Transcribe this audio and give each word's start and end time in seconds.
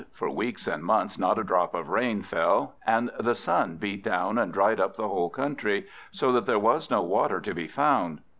For 0.13 0.31
weeks 0.31 0.65
and 0.65 0.81
months 0.83 1.19
not 1.19 1.37
a 1.37 1.43
drop 1.43 1.75
of 1.75 1.89
rain 1.89 2.23
fell; 2.23 2.73
and 2.87 3.11
the 3.19 3.35
sun 3.35 3.77
beat 3.77 4.03
down, 4.03 4.39
and 4.39 4.51
dried 4.51 4.79
up 4.79 4.95
the 4.95 5.07
whole 5.07 5.29
country, 5.29 5.85
so 6.09 6.31
that 6.31 6.47
there 6.47 6.57
was 6.57 6.89
no 6.89 7.03
water 7.03 7.39
to 7.39 7.53
be 7.53 7.67
found. 7.67 8.21